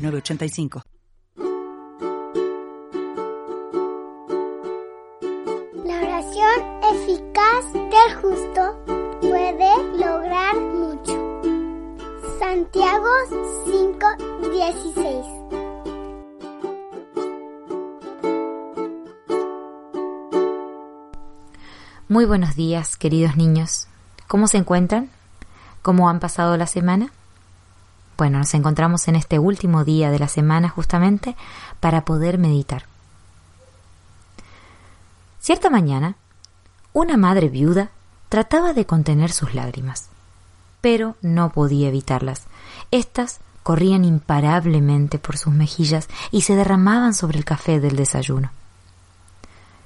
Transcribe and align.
985. 0.00 0.82
La 5.84 5.96
oración 6.02 6.56
eficaz 6.94 7.72
del 7.72 8.14
justo 8.20 8.62
puede 9.20 9.70
lograr 9.98 10.56
mucho. 10.58 11.16
Santiago 12.38 13.08
5:16 13.66 15.40
Muy 22.08 22.24
buenos 22.24 22.56
días, 22.56 22.96
queridos 22.96 23.36
niños. 23.36 23.86
¿Cómo 24.26 24.48
se 24.48 24.56
encuentran? 24.56 25.10
¿Cómo 25.82 26.08
han 26.08 26.18
pasado 26.18 26.56
la 26.56 26.66
semana? 26.66 27.12
Bueno, 28.20 28.36
nos 28.36 28.52
encontramos 28.52 29.08
en 29.08 29.16
este 29.16 29.38
último 29.38 29.82
día 29.82 30.10
de 30.10 30.18
la 30.18 30.28
semana 30.28 30.68
justamente 30.68 31.36
para 31.80 32.04
poder 32.04 32.36
meditar. 32.36 32.84
Cierta 35.40 35.70
mañana, 35.70 36.16
una 36.92 37.16
madre 37.16 37.48
viuda 37.48 37.88
trataba 38.28 38.74
de 38.74 38.84
contener 38.84 39.32
sus 39.32 39.54
lágrimas, 39.54 40.10
pero 40.82 41.16
no 41.22 41.50
podía 41.52 41.88
evitarlas. 41.88 42.42
Estas 42.90 43.40
corrían 43.62 44.04
imparablemente 44.04 45.18
por 45.18 45.38
sus 45.38 45.54
mejillas 45.54 46.06
y 46.30 46.42
se 46.42 46.56
derramaban 46.56 47.14
sobre 47.14 47.38
el 47.38 47.46
café 47.46 47.80
del 47.80 47.96
desayuno. 47.96 48.50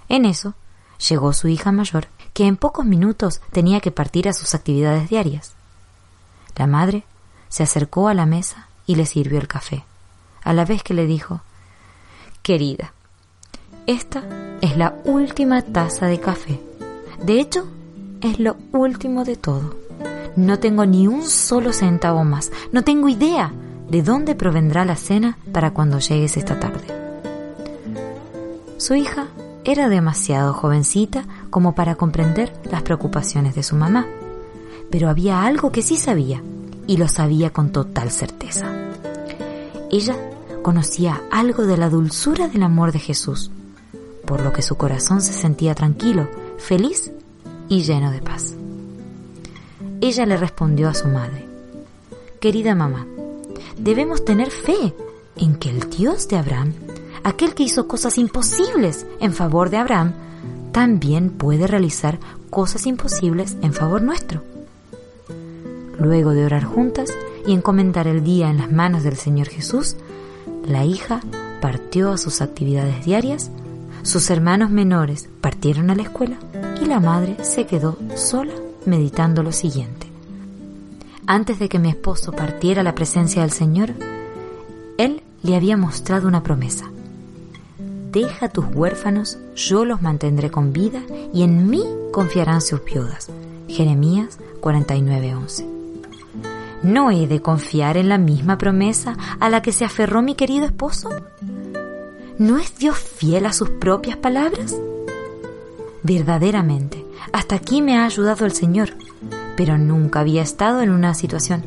En 0.09 0.25
eso 0.25 0.55
llegó 1.09 1.33
su 1.35 1.47
hija 1.47 1.71
mayor, 1.71 2.09
que 2.33 2.49
en 2.49 2.57
pocos 2.57 2.85
minutos 2.85 3.41
tenía 3.53 3.79
que 3.79 3.93
partir 3.93 4.29
a 4.29 4.33
sus 4.33 4.57
actividades 4.57 5.09
diarias. 5.09 5.53
La 6.57 6.67
madre 6.67 7.05
se 7.55 7.63
acercó 7.63 8.09
a 8.09 8.15
la 8.15 8.27
mesa 8.27 8.67
y 8.85 8.97
le 8.97 9.07
sirvió 9.07 9.39
el 9.39 9.47
café, 9.47 9.85
a 10.43 10.53
la 10.53 10.65
vez 10.65 10.83
que 10.83 10.93
le 10.93 11.07
dijo 11.07 11.41
Querida, 12.43 12.93
esta 13.87 14.25
es 14.61 14.77
la 14.77 14.97
última 15.05 15.63
taza 15.63 16.07
de 16.07 16.19
café. 16.19 16.61
De 17.23 17.39
hecho, 17.39 17.69
es 18.23 18.41
lo 18.41 18.57
último 18.73 19.23
de 19.25 19.37
todo. 19.37 19.77
No 20.35 20.59
tengo 20.59 20.85
ni 20.85 21.07
un 21.07 21.23
solo 21.23 21.73
centavo 21.73 22.25
más. 22.25 22.51
No 22.73 22.83
tengo 22.83 23.09
idea 23.09 23.53
de 23.89 24.03
dónde 24.03 24.35
provendrá 24.35 24.85
la 24.85 24.97
cena 24.97 25.39
para 25.53 25.71
cuando 25.71 26.01
llegues 26.01 26.37
esta 26.37 26.59
tarde. 26.59 26.89
Su 28.79 28.97
hija 28.97 29.29
era 29.63 29.89
demasiado 29.89 30.55
jovencita 30.55 31.25
como 31.51 31.77
para 31.77 31.95
comprender 31.95 32.53
las 32.69 32.83
preocupaciones 32.83 33.55
de 33.55 33.63
su 33.63 33.77
mamá, 33.77 34.09
pero 34.91 35.09
había 35.09 35.45
algo 35.45 35.71
que 35.71 35.83
sí 35.83 35.95
sabía 35.95 36.43
y 36.87 36.97
lo 36.97 37.09
sabía 37.09 37.51
con 37.51 37.71
total 37.71 38.11
certeza. 38.11 38.73
Ella 39.91 40.17
conocía 40.63 41.23
algo 41.31 41.67
de 41.67 41.77
la 41.77 41.91
dulzura 41.91 42.49
del 42.49 42.63
amor 42.63 42.93
de 42.93 42.99
Jesús, 42.99 43.51
por 44.27 44.43
lo 44.43 44.53
que 44.53 44.63
su 44.63 44.77
corazón 44.77 45.21
se 45.21 45.33
sentía 45.33 45.75
tranquilo, 45.75 46.29
feliz 46.59 47.13
y 47.69 47.83
lleno 47.83 48.11
de 48.11 48.23
paz. 48.23 48.55
Ella 50.01 50.27
le 50.27 50.37
respondió 50.37 50.89
a 50.89 50.95
su 50.95 51.09
madre, 51.09 51.47
Querida 52.41 52.75
mamá, 52.75 53.07
debemos 53.79 54.25
tener 54.25 54.51
fe 54.51 54.95
en 55.37 55.57
que 55.57 55.71
el 55.71 55.89
Dios 55.91 56.29
de 56.29 56.37
Abraham, 56.37 56.75
aquel 57.23 57.55
que 57.55 57.63
hizo 57.63 57.89
cosas 57.89 58.19
imposibles 58.19 59.07
en 59.21 59.33
favor 59.33 59.71
de 59.71 59.79
Abraham, 59.79 60.13
también 60.73 61.31
puede 61.31 61.67
realizar 61.67 62.19
cosas 62.51 62.87
imposibles 62.87 63.57
en 63.63 63.73
favor 63.73 64.03
nuestro. 64.03 64.43
Luego 65.99 66.31
de 66.31 66.45
orar 66.45 66.65
juntas 66.65 67.13
y 67.47 67.53
encomendar 67.53 68.07
el 68.07 68.25
día 68.25 68.51
en 68.51 68.59
las 68.59 68.73
manos 68.73 69.03
del 69.03 69.17
Señor 69.17 69.49
Jesús, 69.49 69.97
la 70.67 70.85
hija 70.85 71.21
partió 71.61 72.13
a 72.13 72.19
sus 72.19 72.41
actividades 72.41 73.05
diarias, 73.05 73.51
sus 74.03 74.29
hermanos 74.31 74.71
menores 74.71 75.29
partieron 75.41 75.91
a 75.91 75.95
la 75.95 76.03
escuela 76.03 76.37
y 76.83 76.87
la 76.87 77.01
madre 77.01 77.37
se 77.43 77.67
quedó 77.67 77.97
sola 78.17 78.53
meditando 78.87 79.43
lo 79.43 79.53
siguiente. 79.53 80.07
Antes 81.27 81.59
de 81.59 81.69
que 81.69 81.79
mi 81.79 81.89
esposo 81.89 82.33
partiera 82.33 82.83
a 82.83 82.85
la 82.85 82.95
presencia 82.95 83.43
del 83.43 83.51
Señor, 83.51 83.95
él 84.99 85.23
le 85.43 85.57
había 85.57 85.77
mostrado 85.77 86.29
una 86.29 86.43
promesa. 86.43 86.91
Deja 88.13 88.49
tus 88.49 88.67
huérfanos, 88.75 89.39
yo 89.57 89.85
los 89.85 90.03
mantendré 90.03 90.51
con 90.51 90.73
vida 90.73 91.03
y 91.33 91.43
en 91.43 91.69
mí 91.69 91.85
confiarán 92.13 92.61
sus 92.61 92.85
viudas. 92.85 93.31
Jeremías 93.69 94.39
49:11. 94.61 95.74
¿No 96.85 97.11
he 97.11 97.27
de 97.27 97.41
confiar 97.41 97.97
en 97.97 98.11
la 98.11 98.19
misma 98.19 98.59
promesa 98.59 99.17
a 99.41 99.49
la 99.49 99.63
que 99.63 99.73
se 99.73 99.87
aferró 99.87 100.21
mi 100.21 100.35
querido 100.35 100.67
esposo? 100.67 101.09
¿No 102.37 102.59
es 102.59 102.77
Dios 102.77 102.99
fiel 102.99 103.47
a 103.47 103.55
sus 103.55 103.71
propias 103.71 104.19
palabras? 104.19 104.77
Verdaderamente, 106.03 107.03
hasta 107.33 107.55
aquí 107.55 107.81
me 107.81 107.97
ha 107.97 108.05
ayudado 108.05 108.45
el 108.45 108.53
Señor, 108.53 108.91
pero 109.57 109.79
nunca 109.79 110.21
había 110.21 110.43
estado 110.43 110.83
en 110.83 110.91
una 110.91 111.15
situación 111.15 111.65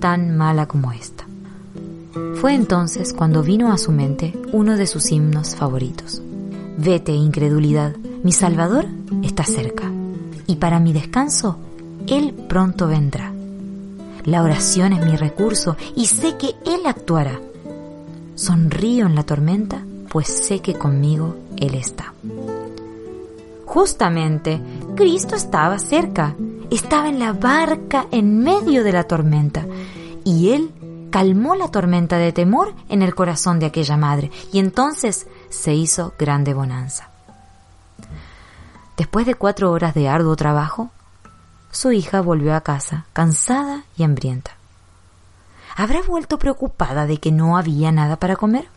tan 0.00 0.36
mala 0.36 0.68
como 0.68 0.92
esta. 0.92 1.24
Fue 2.34 2.52
entonces 2.52 3.14
cuando 3.14 3.42
vino 3.42 3.72
a 3.72 3.78
su 3.78 3.90
mente 3.90 4.38
uno 4.52 4.76
de 4.76 4.86
sus 4.86 5.10
himnos 5.10 5.56
favoritos. 5.56 6.20
Vete, 6.76 7.12
incredulidad, 7.12 7.96
mi 8.22 8.32
Salvador 8.32 8.84
está 9.22 9.44
cerca, 9.44 9.90
y 10.46 10.56
para 10.56 10.78
mi 10.78 10.92
descanso, 10.92 11.58
Él 12.06 12.34
pronto 12.48 12.86
vendrá. 12.86 13.32
La 14.24 14.42
oración 14.42 14.92
es 14.92 15.04
mi 15.04 15.16
recurso 15.16 15.76
y 15.96 16.06
sé 16.06 16.36
que 16.36 16.54
Él 16.66 16.82
actuará. 16.86 17.40
Sonrío 18.34 19.06
en 19.06 19.14
la 19.14 19.24
tormenta, 19.24 19.84
pues 20.10 20.28
sé 20.28 20.60
que 20.60 20.74
conmigo 20.74 21.36
Él 21.56 21.74
está. 21.74 22.12
Justamente, 23.64 24.60
Cristo 24.96 25.36
estaba 25.36 25.78
cerca, 25.78 26.34
estaba 26.70 27.08
en 27.08 27.18
la 27.18 27.32
barca 27.32 28.06
en 28.10 28.38
medio 28.38 28.82
de 28.82 28.92
la 28.92 29.04
tormenta, 29.04 29.66
y 30.24 30.50
Él 30.50 30.70
calmó 31.10 31.54
la 31.54 31.68
tormenta 31.68 32.16
de 32.18 32.32
temor 32.32 32.74
en 32.88 33.02
el 33.02 33.14
corazón 33.14 33.58
de 33.58 33.66
aquella 33.66 33.96
madre, 33.96 34.30
y 34.52 34.58
entonces 34.58 35.26
se 35.50 35.74
hizo 35.74 36.14
grande 36.18 36.54
bonanza. 36.54 37.10
Después 38.96 39.26
de 39.26 39.34
cuatro 39.34 39.70
horas 39.70 39.94
de 39.94 40.08
arduo 40.08 40.34
trabajo, 40.34 40.90
su 41.70 41.92
hija 41.92 42.20
volvió 42.20 42.54
a 42.54 42.62
casa, 42.62 43.06
cansada 43.12 43.84
y 43.96 44.02
hambrienta. 44.02 44.52
¿Habrá 45.76 46.02
vuelto 46.02 46.38
preocupada 46.38 47.06
de 47.06 47.18
que 47.18 47.30
no 47.30 47.56
había 47.56 47.92
nada 47.92 48.16
para 48.16 48.36
comer? 48.36 48.68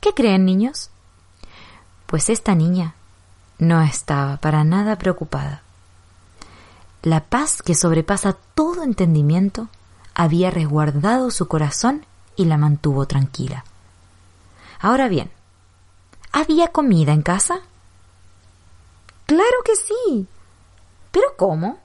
¿Qué 0.00 0.14
creen, 0.14 0.44
niños? 0.44 0.90
Pues 2.06 2.28
esta 2.28 2.54
niña 2.54 2.94
no 3.58 3.82
estaba 3.82 4.36
para 4.36 4.64
nada 4.64 4.96
preocupada. 4.96 5.62
La 7.02 7.24
paz 7.24 7.62
que 7.62 7.74
sobrepasa 7.74 8.36
todo 8.54 8.82
entendimiento 8.82 9.68
había 10.14 10.50
resguardado 10.50 11.30
su 11.30 11.48
corazón 11.48 12.04
y 12.36 12.44
la 12.44 12.56
mantuvo 12.56 13.06
tranquila. 13.06 13.64
Ahora 14.80 15.08
bien, 15.08 15.30
¿había 16.32 16.68
comida 16.68 17.12
en 17.12 17.22
casa? 17.22 17.60
Claro 19.26 19.62
que 19.64 19.76
sí. 19.76 20.26
¿Pero 21.10 21.26
cómo? 21.36 21.78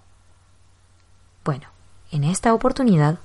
En 2.12 2.24
esta 2.24 2.54
oportunidad, 2.54 3.20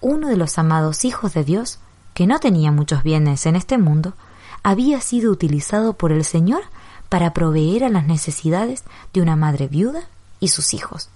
uno 0.00 0.28
de 0.28 0.36
los 0.36 0.58
amados 0.58 1.04
hijos 1.04 1.34
de 1.34 1.44
Dios, 1.44 1.78
que 2.14 2.26
no 2.26 2.38
tenía 2.38 2.72
muchos 2.72 3.02
bienes 3.02 3.46
en 3.46 3.56
este 3.56 3.78
mundo, 3.78 4.14
había 4.62 5.00
sido 5.00 5.32
utilizado 5.32 5.94
por 5.94 6.12
el 6.12 6.24
Señor 6.24 6.62
para 7.08 7.32
proveer 7.32 7.84
a 7.84 7.88
las 7.88 8.06
necesidades 8.06 8.84
de 9.12 9.22
una 9.22 9.36
madre 9.36 9.68
viuda 9.68 10.02
y 10.40 10.48
sus 10.48 10.72
hijos. 10.74 11.08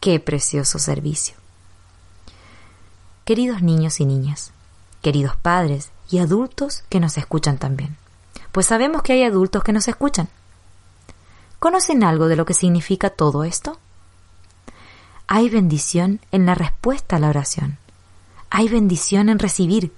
¡Qué 0.00 0.20
precioso 0.20 0.78
servicio! 0.78 1.36
Queridos 3.24 3.62
niños 3.62 4.00
y 4.00 4.04
niñas, 4.04 4.52
queridos 5.00 5.36
padres 5.36 5.90
y 6.10 6.18
adultos 6.18 6.84
que 6.90 7.00
nos 7.00 7.16
escuchan 7.16 7.56
también, 7.56 7.96
pues 8.52 8.66
sabemos 8.66 9.02
que 9.02 9.14
hay 9.14 9.22
adultos 9.22 9.64
que 9.64 9.72
nos 9.72 9.88
escuchan. 9.88 10.28
¿Conocen 11.58 12.04
algo 12.04 12.28
de 12.28 12.36
lo 12.36 12.44
que 12.44 12.52
significa 12.52 13.08
todo 13.08 13.44
esto? 13.44 13.78
Hay 15.26 15.48
bendición 15.48 16.20
en 16.32 16.46
la 16.46 16.54
respuesta 16.54 17.16
a 17.16 17.18
la 17.18 17.28
oración. 17.28 17.78
Hay 18.50 18.68
bendición 18.68 19.28
en 19.28 19.38
recibir. 19.38 19.92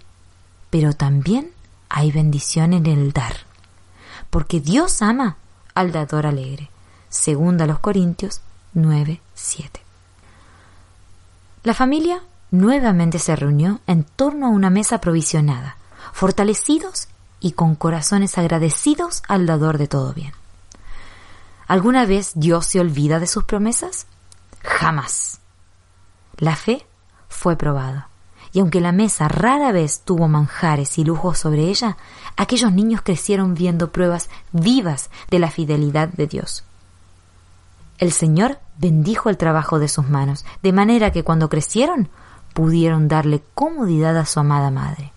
pero 0.70 0.92
también 0.92 1.52
hay 1.88 2.10
bendición 2.10 2.74
en 2.74 2.86
el 2.86 3.12
dar, 3.12 3.36
porque 4.30 4.60
Dios 4.60 5.00
ama 5.00 5.36
al 5.74 5.92
dador 5.92 6.26
alegre. 6.26 6.68
Segunda 7.08 7.64
a 7.64 7.66
los 7.66 7.78
Corintios 7.78 8.40
9, 8.74 9.20
7. 9.34 9.80
La 11.62 11.72
familia 11.72 12.22
nuevamente 12.50 13.18
se 13.18 13.36
reunió 13.36 13.80
en 13.86 14.04
torno 14.04 14.46
a 14.46 14.50
una 14.50 14.70
mesa 14.70 15.00
provisionada, 15.00 15.76
fortalecidos 16.12 17.08
y 17.40 17.52
con 17.52 17.74
corazones 17.74 18.36
agradecidos 18.36 19.22
al 19.28 19.46
dador 19.46 19.78
de 19.78 19.88
todo 19.88 20.12
bien. 20.12 20.32
¿Alguna 21.68 22.06
vez 22.06 22.32
Dios 22.34 22.66
se 22.66 22.80
olvida 22.80 23.18
de 23.18 23.26
sus 23.26 23.44
promesas? 23.44 24.06
Jamás. 24.66 25.40
La 26.36 26.56
fe 26.56 26.86
fue 27.28 27.56
probada, 27.56 28.08
y 28.52 28.60
aunque 28.60 28.80
la 28.80 28.92
mesa 28.92 29.28
rara 29.28 29.72
vez 29.72 30.02
tuvo 30.04 30.28
manjares 30.28 30.98
y 30.98 31.04
lujos 31.04 31.38
sobre 31.38 31.68
ella, 31.68 31.96
aquellos 32.36 32.72
niños 32.72 33.00
crecieron 33.02 33.54
viendo 33.54 33.92
pruebas 33.92 34.28
vivas 34.52 35.08
de 35.30 35.38
la 35.38 35.50
fidelidad 35.50 36.08
de 36.08 36.26
Dios. 36.26 36.64
El 37.98 38.12
Señor 38.12 38.58
bendijo 38.76 39.30
el 39.30 39.38
trabajo 39.38 39.78
de 39.78 39.88
sus 39.88 40.08
manos, 40.08 40.44
de 40.62 40.72
manera 40.72 41.12
que 41.12 41.24
cuando 41.24 41.48
crecieron 41.48 42.10
pudieron 42.52 43.08
darle 43.08 43.42
comodidad 43.54 44.16
a 44.18 44.26
su 44.26 44.40
amada 44.40 44.70
madre. 44.70 45.12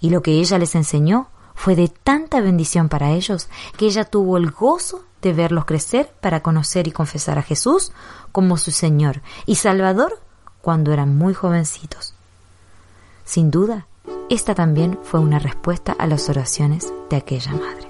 Y 0.00 0.10
lo 0.10 0.22
que 0.22 0.32
ella 0.32 0.58
les 0.58 0.74
enseñó 0.74 1.28
fue 1.60 1.76
de 1.76 1.88
tanta 1.88 2.40
bendición 2.40 2.88
para 2.88 3.10
ellos 3.10 3.50
que 3.76 3.84
ella 3.84 4.06
tuvo 4.06 4.38
el 4.38 4.50
gozo 4.50 5.04
de 5.20 5.34
verlos 5.34 5.66
crecer 5.66 6.10
para 6.22 6.42
conocer 6.42 6.88
y 6.88 6.90
confesar 6.90 7.38
a 7.38 7.42
Jesús 7.42 7.92
como 8.32 8.56
su 8.56 8.70
Señor 8.70 9.20
y 9.44 9.56
Salvador 9.56 10.22
cuando 10.62 10.90
eran 10.90 11.18
muy 11.18 11.34
jovencitos. 11.34 12.14
Sin 13.26 13.50
duda, 13.50 13.86
esta 14.30 14.54
también 14.54 14.98
fue 15.02 15.20
una 15.20 15.38
respuesta 15.38 15.92
a 15.98 16.06
las 16.06 16.30
oraciones 16.30 16.94
de 17.10 17.16
aquella 17.16 17.52
madre. 17.52 17.89